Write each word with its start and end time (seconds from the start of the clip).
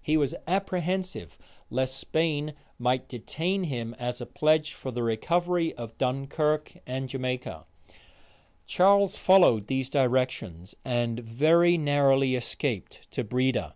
He 0.00 0.16
was 0.16 0.32
apprehensive 0.46 1.36
lest 1.70 1.98
Spain 1.98 2.54
might 2.78 3.08
detain 3.08 3.64
him 3.64 3.94
as 3.98 4.20
a 4.20 4.24
pledge 4.26 4.72
for 4.72 4.92
the 4.92 5.02
recovery 5.02 5.74
of 5.74 5.98
Dunkirk 5.98 6.74
and 6.86 7.08
Jamaica. 7.08 7.64
Charles 8.68 9.16
followed 9.16 9.66
these 9.66 9.90
directions, 9.90 10.76
and 10.84 11.18
very 11.18 11.76
narrowly 11.76 12.36
escaped 12.36 13.10
to 13.10 13.24
Breda. 13.24 13.74